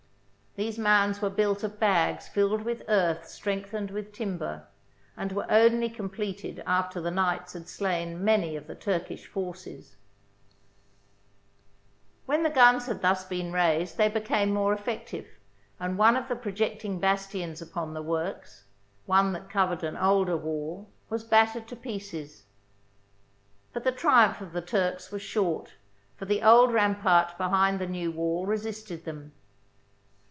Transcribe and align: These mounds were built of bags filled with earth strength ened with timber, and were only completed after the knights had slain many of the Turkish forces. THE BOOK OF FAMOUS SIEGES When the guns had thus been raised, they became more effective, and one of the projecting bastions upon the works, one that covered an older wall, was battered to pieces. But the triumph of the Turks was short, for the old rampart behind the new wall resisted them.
These 0.57 0.77
mounds 0.77 1.21
were 1.21 1.29
built 1.29 1.63
of 1.63 1.79
bags 1.79 2.27
filled 2.27 2.63
with 2.63 2.83
earth 2.89 3.25
strength 3.25 3.71
ened 3.71 3.89
with 3.89 4.11
timber, 4.11 4.67
and 5.15 5.31
were 5.31 5.45
only 5.49 5.87
completed 5.89 6.61
after 6.67 6.99
the 6.99 7.09
knights 7.09 7.53
had 7.53 7.69
slain 7.69 8.21
many 8.21 8.57
of 8.57 8.67
the 8.67 8.75
Turkish 8.75 9.25
forces. 9.27 9.91
THE 9.91 10.53
BOOK 10.57 10.57
OF 10.57 10.63
FAMOUS 11.07 11.23
SIEGES 11.23 12.21
When 12.25 12.43
the 12.43 12.49
guns 12.49 12.85
had 12.87 13.01
thus 13.01 13.23
been 13.23 13.53
raised, 13.53 13.95
they 13.97 14.09
became 14.09 14.53
more 14.53 14.73
effective, 14.73 15.25
and 15.79 15.97
one 15.97 16.17
of 16.17 16.27
the 16.27 16.35
projecting 16.35 16.99
bastions 16.99 17.61
upon 17.61 17.93
the 17.93 18.03
works, 18.03 18.65
one 19.05 19.31
that 19.31 19.49
covered 19.49 19.85
an 19.85 19.95
older 19.95 20.35
wall, 20.35 20.89
was 21.09 21.23
battered 21.23 21.65
to 21.69 21.77
pieces. 21.77 22.43
But 23.71 23.85
the 23.85 23.93
triumph 23.93 24.41
of 24.41 24.51
the 24.51 24.61
Turks 24.61 25.11
was 25.11 25.21
short, 25.21 25.75
for 26.17 26.25
the 26.25 26.43
old 26.43 26.73
rampart 26.73 27.37
behind 27.37 27.79
the 27.79 27.87
new 27.87 28.11
wall 28.11 28.45
resisted 28.45 29.05
them. 29.05 29.31